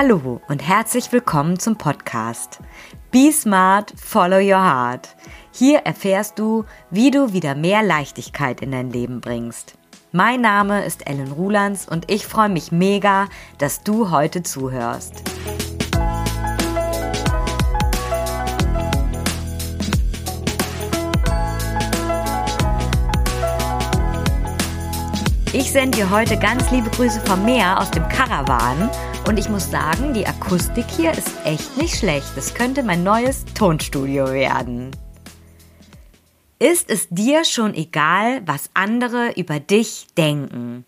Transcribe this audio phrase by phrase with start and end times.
[0.00, 2.60] Hallo und herzlich willkommen zum Podcast
[3.10, 5.16] Be Smart, Follow Your Heart.
[5.50, 9.74] Hier erfährst du, wie du wieder mehr Leichtigkeit in dein Leben bringst.
[10.12, 13.26] Mein Name ist Ellen Rulands und ich freue mich mega,
[13.58, 15.14] dass du heute zuhörst.
[25.52, 28.88] Ich sende dir heute ganz liebe Grüße vom Meer aus dem Karawan
[29.28, 32.34] und ich muss sagen, die Akustik hier ist echt nicht schlecht.
[32.34, 34.90] Das könnte mein neues Tonstudio werden.
[36.58, 40.86] Ist es dir schon egal, was andere über dich denken?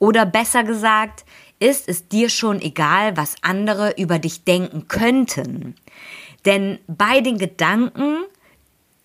[0.00, 1.24] Oder besser gesagt,
[1.60, 5.76] ist es dir schon egal, was andere über dich denken könnten?
[6.44, 8.24] Denn bei den Gedanken,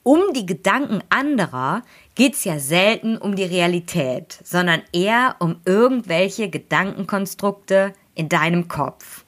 [0.01, 1.83] um die Gedanken anderer
[2.15, 9.25] geht es ja selten um die Realität, sondern eher um irgendwelche Gedankenkonstrukte, in deinem Kopf.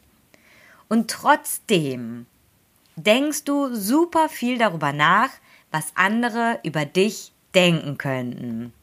[0.88, 2.26] Und trotzdem
[2.96, 5.30] denkst du super viel darüber nach,
[5.72, 8.74] was andere über dich denken könnten.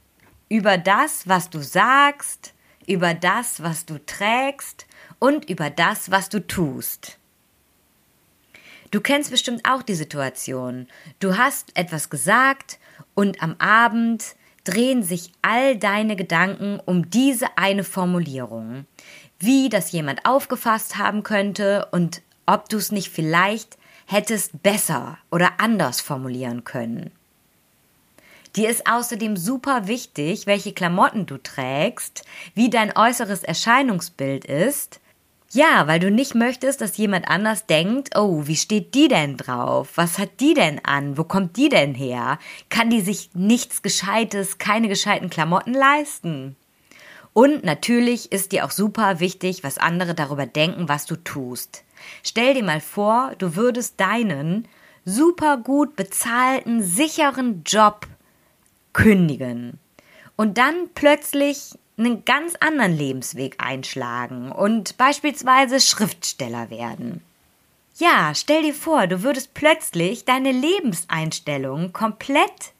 [0.49, 2.55] Über das, was du sagst,
[2.87, 4.87] über das, was du trägst
[5.19, 7.19] und über das, was du tust.
[8.91, 10.89] Du kennst bestimmt auch die Situation.
[11.21, 12.81] Du hast etwas gesagt
[13.15, 14.35] und am Abend
[14.65, 18.87] drehen sich all deine Gedanken um diese eine Formulierung
[19.41, 25.53] wie das jemand aufgefasst haben könnte und ob du es nicht vielleicht hättest besser oder
[25.59, 27.11] anders formulieren können.
[28.57, 32.25] Dir ist außerdem super wichtig, welche Klamotten du trägst,
[32.55, 35.01] wie dein äußeres Erscheinungsbild ist.
[35.53, 39.91] Ja, weil du nicht möchtest, dass jemand anders denkt, oh, wie steht die denn drauf?
[39.95, 41.17] Was hat die denn an?
[41.17, 42.39] Wo kommt die denn her?
[42.69, 46.57] Kann die sich nichts Gescheites, keine gescheiten Klamotten leisten?
[47.33, 51.85] Und natürlich ist dir auch super wichtig, was andere darüber denken, was du tust.
[52.23, 54.67] Stell dir mal vor, du würdest deinen
[55.05, 58.07] super gut bezahlten, sicheren Job
[58.93, 59.79] kündigen
[60.37, 67.23] und dann plötzlich einen ganz anderen Lebensweg einschlagen und beispielsweise Schriftsteller werden.
[67.97, 72.73] Ja, stell dir vor, du würdest plötzlich deine Lebenseinstellung komplett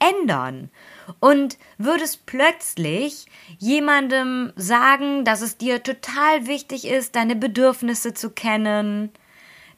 [0.00, 0.70] ändern
[1.20, 3.26] und würdest plötzlich
[3.58, 9.10] jemandem sagen, dass es dir total wichtig ist, deine Bedürfnisse zu kennen,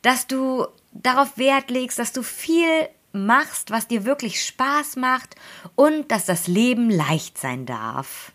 [0.03, 5.35] dass du darauf Wert legst, dass du viel machst, was dir wirklich Spaß macht
[5.75, 8.33] und dass das Leben leicht sein darf.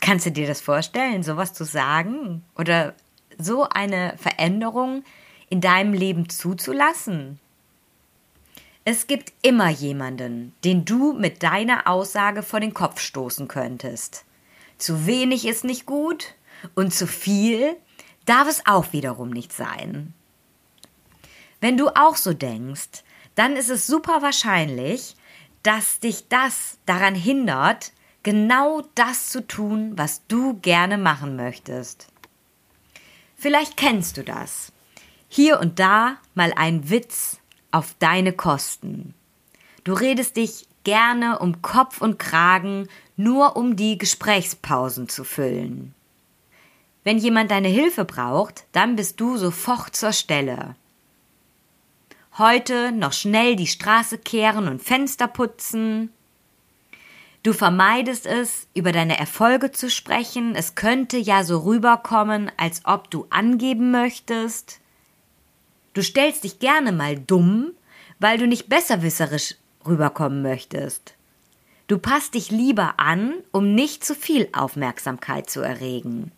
[0.00, 2.94] Kannst du dir das vorstellen, sowas zu sagen oder
[3.38, 5.04] so eine Veränderung
[5.48, 7.38] in deinem Leben zuzulassen?
[8.84, 14.24] Es gibt immer jemanden, den du mit deiner Aussage vor den Kopf stoßen könntest.
[14.76, 16.34] Zu wenig ist nicht gut
[16.74, 17.76] und zu viel
[18.24, 20.14] darf es auch wiederum nicht sein.
[21.60, 23.04] Wenn du auch so denkst,
[23.36, 25.14] dann ist es super wahrscheinlich,
[25.62, 27.92] dass dich das daran hindert,
[28.24, 32.08] genau das zu tun, was du gerne machen möchtest.
[33.36, 34.72] Vielleicht kennst du das.
[35.28, 37.38] Hier und da mal ein Witz,
[37.72, 39.14] auf deine Kosten.
[39.84, 45.94] Du redest dich gerne um Kopf und Kragen, nur um die Gesprächspausen zu füllen.
[47.04, 50.76] Wenn jemand deine Hilfe braucht, dann bist du sofort zur Stelle.
[52.38, 56.10] Heute noch schnell die Straße kehren und Fenster putzen.
[57.42, 60.54] Du vermeidest es, über deine Erfolge zu sprechen.
[60.54, 64.80] Es könnte ja so rüberkommen, als ob du angeben möchtest.
[65.94, 67.72] Du stellst dich gerne mal dumm,
[68.18, 71.14] weil du nicht besserwisserisch rüberkommen möchtest.
[71.88, 76.32] Du passt dich lieber an, um nicht zu viel Aufmerksamkeit zu erregen.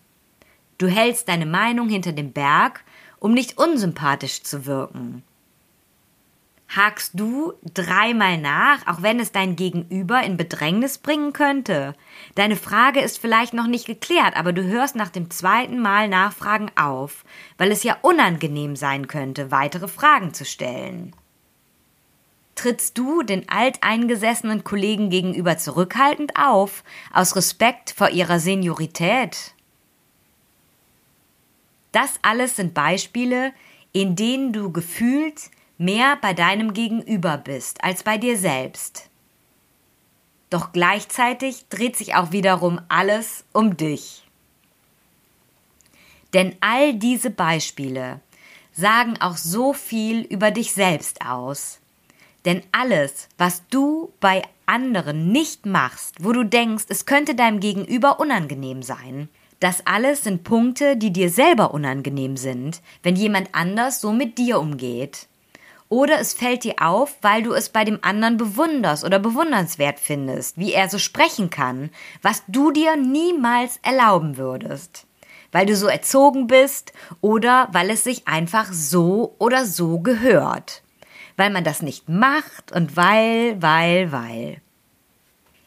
[0.79, 2.85] Du hältst deine Meinung hinter dem Berg,
[3.21, 5.23] um nicht unsympathisch zu wirken.
[6.69, 11.95] Hakst du dreimal nach, auch wenn es dein Gegenüber in Bedrängnis bringen könnte?
[12.35, 16.71] Deine Frage ist vielleicht noch nicht geklärt, aber du hörst nach dem zweiten Mal Nachfragen
[16.75, 17.25] auf,
[17.59, 21.15] weil es ja unangenehm sein könnte, weitere Fragen zu stellen.
[22.57, 26.83] Trittst du den alteingesessenen Kollegen gegenüber zurückhaltend auf,
[27.13, 29.55] aus Respekt vor ihrer Seniorität?
[31.93, 33.53] Das alles sind Beispiele,
[33.93, 39.11] in denen du gefühlt mehr bei deinem Gegenüber bist als bei dir selbst.
[40.51, 44.25] Doch gleichzeitig dreht sich auch wiederum alles um dich.
[46.33, 48.21] Denn all diese Beispiele
[48.73, 51.81] sagen auch so viel über dich selbst aus.
[52.45, 58.21] Denn alles, was du bei anderen nicht machst, wo du denkst, es könnte deinem Gegenüber
[58.21, 59.29] unangenehm sein,
[59.65, 64.61] Das alles sind Punkte, die dir selber unangenehm sind, wenn jemand anders so mit dir
[64.61, 65.27] umgeht.
[65.89, 70.59] Oder es fällt dir auf, weil du es bei dem anderen bewunderst oder bewundernswert findest,
[70.59, 71.91] wie er so sprechen kann,
[72.23, 75.07] was du dir niemals erlauben würdest.
[75.53, 80.83] Weil du so erzogen bist oder weil es sich einfach so oder so gehört.
[81.37, 84.61] Weil man das nicht macht und weil, weil, weil.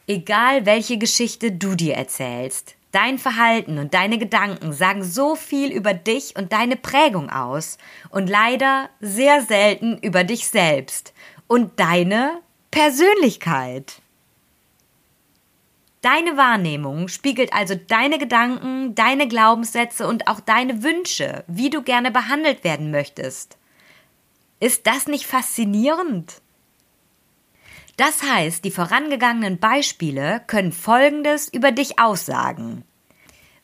[0.07, 5.93] Egal welche Geschichte du dir erzählst, Dein Verhalten und deine Gedanken sagen so viel über
[5.93, 7.77] dich und deine Prägung aus
[8.09, 11.13] und leider sehr selten über dich selbst
[11.45, 12.41] und deine
[12.71, 14.01] Persönlichkeit.
[16.01, 22.09] Deine Wahrnehmung spiegelt also deine Gedanken, deine Glaubenssätze und auch deine Wünsche, wie du gerne
[22.09, 23.59] behandelt werden möchtest.
[24.59, 26.41] Ist das nicht faszinierend?
[27.95, 32.83] Das heißt, die vorangegangenen Beispiele können Folgendes über dich aussagen.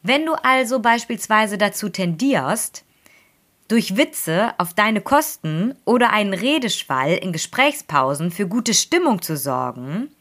[0.04, 2.84] Wenn du also beispielsweise dazu tendierst,
[3.70, 10.12] durch Witze auf deine Kosten oder einen Redeschwall in Gesprächspausen für gute Stimmung zu sorgen,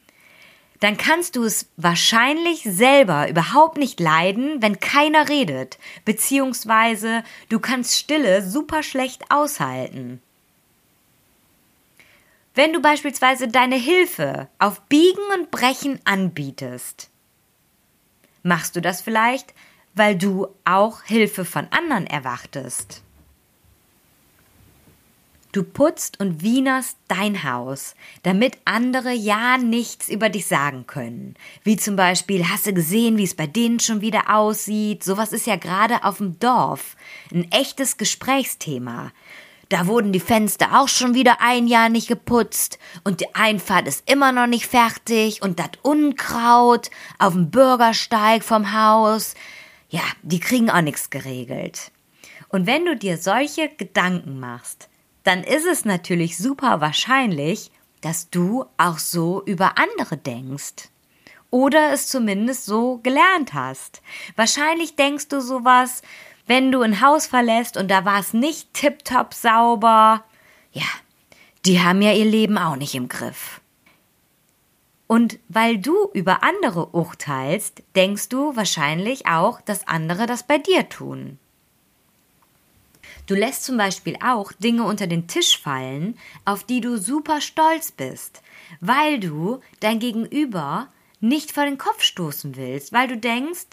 [0.79, 7.99] dann kannst du es wahrscheinlich selber überhaupt nicht leiden, wenn keiner redet, beziehungsweise du kannst
[7.99, 10.23] Stille super schlecht aushalten.
[12.55, 17.11] Wenn du beispielsweise deine Hilfe auf Biegen und Brechen anbietest,
[18.43, 19.55] machst du das vielleicht,
[19.94, 23.03] weil du auch Hilfe von anderen erwartest.
[25.53, 31.35] Du putzt und wienerst dein Haus, damit andere ja nichts über dich sagen können.
[31.62, 35.05] Wie zum Beispiel, hast du gesehen, wie es bei denen schon wieder aussieht?
[35.05, 36.97] Sowas ist ja gerade auf dem Dorf
[37.31, 39.12] ein echtes Gesprächsthema.
[39.69, 44.09] Da wurden die Fenster auch schon wieder ein Jahr nicht geputzt und die Einfahrt ist
[44.11, 49.35] immer noch nicht fertig und das Unkraut auf dem Bürgersteig vom Haus.
[49.93, 51.93] Ja, die kriegen auch nichts geregelt.
[52.49, 54.89] Und wenn du dir solche Gedanken machst,
[55.23, 60.89] dann ist es natürlich super wahrscheinlich, dass du auch so über andere denkst.
[61.50, 64.00] Oder es zumindest so gelernt hast.
[64.35, 66.00] Wahrscheinlich denkst du sowas,
[66.47, 70.25] wenn du ein Haus verlässt und da war es nicht tiptop sauber,
[70.73, 70.88] ja,
[71.67, 73.61] die haben ja ihr Leben auch nicht im Griff.
[75.12, 80.88] Und weil du über andere urteilst, denkst du wahrscheinlich auch, dass andere das bei dir
[80.88, 81.38] tun.
[83.26, 87.93] Du lässt zum Beispiel auch Dinge unter den Tisch fallen, auf die du super stolz
[87.93, 88.41] bist,
[88.81, 90.88] weil du dein Gegenüber
[91.20, 93.67] nicht vor den Kopf stoßen willst, weil du denkst,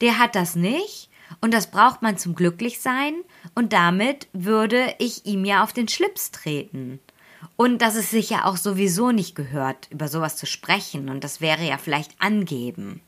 [0.00, 1.10] der hat das nicht
[1.40, 3.14] und das braucht man zum Glücklichsein
[3.56, 7.00] und damit würde ich ihm ja auf den Schlips treten.
[7.56, 11.40] Und dass es sich ja auch sowieso nicht gehört, über sowas zu sprechen und das
[11.40, 13.00] wäre ja vielleicht angeben.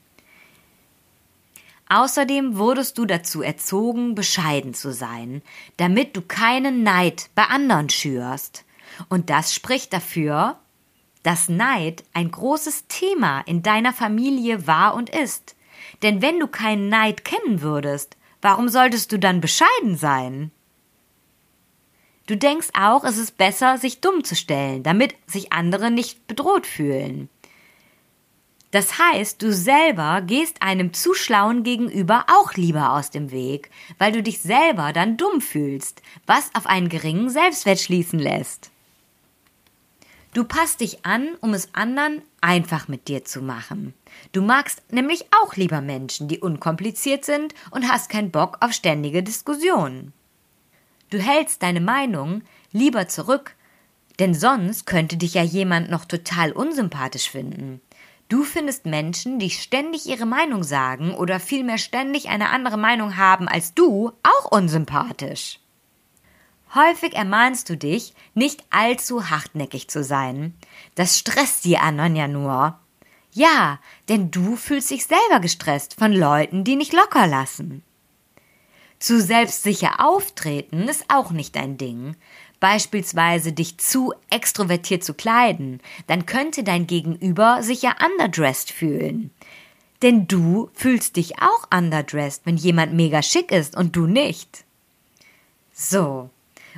[1.88, 5.42] Außerdem wurdest du dazu erzogen, bescheiden zu sein,
[5.76, 8.64] damit du keinen Neid bei anderen schürst.
[9.08, 10.58] Und das spricht dafür,
[11.22, 15.54] dass Neid ein großes Thema in deiner Familie war und ist.
[16.02, 20.50] Denn wenn du keinen Neid kennen würdest, warum solltest du dann bescheiden sein?
[22.26, 26.66] Du denkst auch, es ist besser, sich dumm zu stellen, damit sich andere nicht bedroht
[26.66, 27.28] fühlen.
[28.72, 34.12] Das heißt, du selber gehst einem zu schlauen gegenüber auch lieber aus dem Weg, weil
[34.12, 38.70] du dich selber dann dumm fühlst, was auf einen geringen Selbstwert schließen lässt.
[40.34, 43.94] Du passt dich an, um es anderen einfach mit dir zu machen.
[44.32, 49.22] Du magst nämlich auch lieber Menschen, die unkompliziert sind und hast keinen Bock auf ständige
[49.22, 50.12] Diskussionen.
[51.10, 53.54] Du hältst deine Meinung lieber zurück,
[54.18, 57.80] denn sonst könnte dich ja jemand noch total unsympathisch finden.
[58.28, 63.46] Du findest Menschen, die ständig ihre Meinung sagen oder vielmehr ständig eine andere Meinung haben
[63.46, 65.60] als du, auch unsympathisch.
[66.74, 70.54] Häufig ermahnst du dich, nicht allzu hartnäckig zu sein.
[70.96, 72.78] Das stresst die anderen ja nur.
[73.32, 77.84] Ja, denn du fühlst dich selber gestresst von Leuten, die nicht locker lassen.
[78.98, 82.16] Zu selbstsicher auftreten ist auch nicht dein Ding.
[82.60, 89.30] Beispielsweise dich zu extrovertiert zu kleiden, dann könnte dein Gegenüber sich ja underdressed fühlen.
[90.02, 94.64] Denn du fühlst dich auch underdressed, wenn jemand mega schick ist und du nicht.
[95.72, 96.30] So,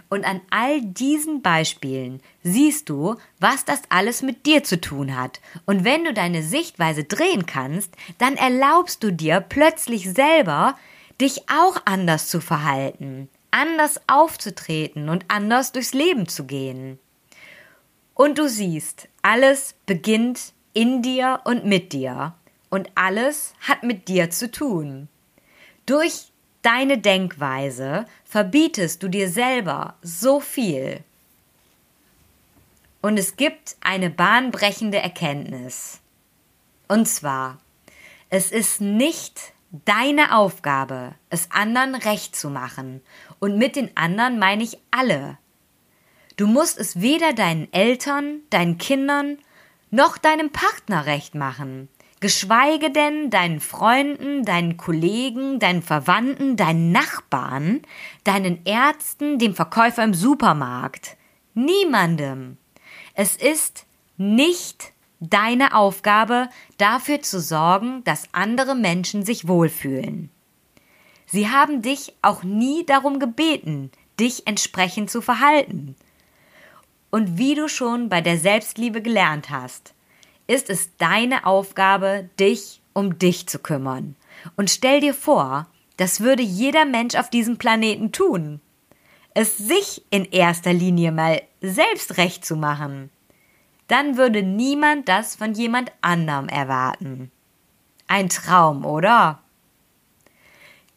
[0.09, 5.41] und an all diesen Beispielen siehst du, was das alles mit dir zu tun hat.
[5.67, 10.77] Und wenn du deine Sichtweise drehen kannst, dann erlaubst du dir plötzlich selber,
[11.21, 16.99] dich auch anders zu verhalten, anders aufzutreten und anders durchs Leben zu gehen.
[18.15, 22.35] Und du siehst, alles beginnt in dir und mit dir.
[22.71, 25.09] Und alles hat mit dir zu tun.
[25.87, 26.33] Durch
[26.63, 31.03] deine Denkweise verbietest du dir selber so viel.
[33.01, 36.01] Und es gibt eine bahnbrechende Erkenntnis.
[36.89, 37.59] Und zwar,
[38.29, 43.03] es ist nicht deine Aufgabe, es anderen recht zu machen.
[43.39, 45.39] Und mit den anderen meine ich alle.
[46.37, 49.39] Du musst es weder deinen Eltern, deinen Kindern
[49.91, 51.89] noch deinem Partner recht machen,
[52.21, 57.83] geschweige denn deinen Freunden, deinen Kollegen, deinen Verwandten, deinen Nachbarn,
[58.25, 61.17] deinen Ärzten, dem Verkäufer im Supermarkt.
[61.55, 62.57] Niemandem.
[63.15, 70.31] Es ist nicht deine Aufgabe, dafür zu sorgen, dass andere Menschen sich wohlfühlen.
[71.27, 75.95] Sie haben dich auch nie darum gebeten, dich entsprechend zu verhalten.
[77.11, 79.95] Und wie du schon bei der Selbstliebe gelernt hast,
[80.47, 84.17] ist es deine Aufgabe, dich um dich zu kümmern.
[84.57, 88.61] Und stell dir vor, das würde jeder Mensch auf diesem Planeten tun.
[89.35, 93.11] Es sich in erster Linie mal selbst recht zu machen.
[93.89, 97.31] Dann würde niemand das von jemand anderem erwarten.
[98.07, 99.41] Ein Traum, oder?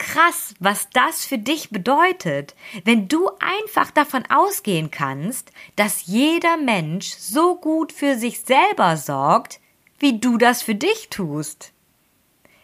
[0.02, 2.56] krass, was das für dich bedeutet,
[2.86, 9.60] wenn du einfach davon ausgehen kannst, dass jeder Mensch so gut für sich selber sorgt,
[10.00, 11.72] wie du das für dich tust.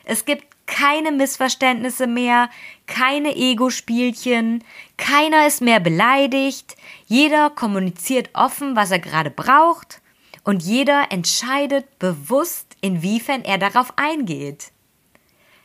[0.03, 2.49] Es gibt keine Missverständnisse mehr,
[2.87, 4.63] keine Ego-Spielchen,
[4.97, 10.01] keiner ist mehr beleidigt, jeder kommuniziert offen, was er gerade braucht,
[10.47, 14.71] und jeder entscheidet bewusst, inwiefern er darauf eingeht.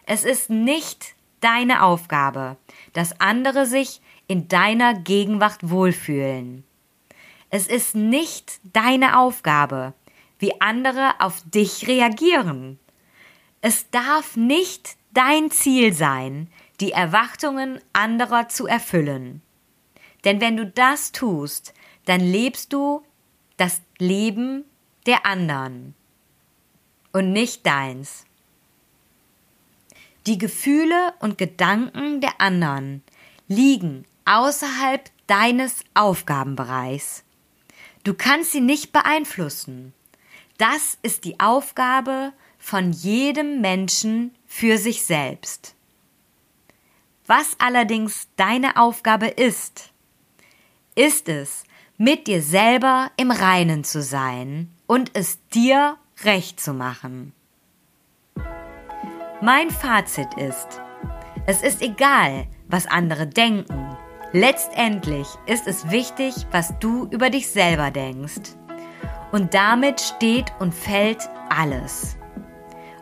[0.06, 2.56] Es ist nicht deine Aufgabe,
[2.92, 6.64] dass andere sich in deiner Gegenwart wohlfühlen.
[7.48, 9.94] Es ist nicht deine Aufgabe,
[10.40, 12.80] wie andere auf dich reagieren.
[13.60, 16.48] Es darf nicht dein Ziel sein,
[16.80, 19.42] die Erwartungen anderer zu erfüllen.
[20.24, 21.72] Denn wenn du das tust,
[22.06, 23.04] dann lebst du
[23.56, 24.64] das Leben
[25.06, 25.94] der anderen
[27.12, 28.24] und nicht deins.
[30.26, 33.02] Die Gefühle und Gedanken der anderen
[33.48, 37.24] liegen außerhalb deines Aufgabenbereichs.
[38.04, 39.92] Du kannst sie nicht beeinflussen.
[40.58, 45.74] Das ist die Aufgabe von jedem Menschen für sich selbst.
[47.26, 49.90] Was allerdings deine Aufgabe ist,
[50.94, 51.64] ist es,
[51.96, 57.32] mit dir selber im Reinen zu sein und es dir recht zu machen.
[59.40, 60.82] Mein Fazit ist,
[61.46, 63.96] es ist egal, was andere denken.
[64.32, 68.54] Letztendlich ist es wichtig, was du über dich selber denkst.
[69.32, 72.18] Und damit steht und fällt alles.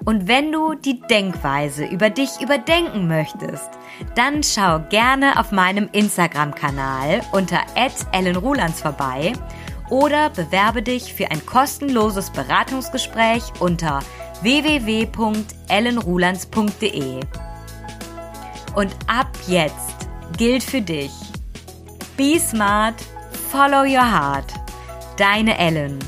[0.04, 3.68] Und wenn du die Denkweise über dich überdenken möchtest,
[4.14, 7.58] dann schau gerne auf meinem Instagram-Kanal unter
[8.12, 9.32] @ellenrulands vorbei
[9.90, 14.00] oder bewerbe dich für ein kostenloses Beratungsgespräch unter
[14.42, 17.20] www.ellenrulands.de.
[18.74, 21.12] Und ab jetzt gilt für dich:
[22.16, 22.94] Be smart,
[23.50, 24.54] follow your heart.
[25.16, 25.98] Deine Ellen.